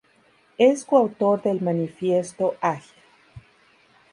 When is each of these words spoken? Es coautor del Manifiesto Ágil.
Es 0.57 0.83
coautor 0.83 1.43
del 1.43 1.61
Manifiesto 1.61 2.55
Ágil. 2.59 3.03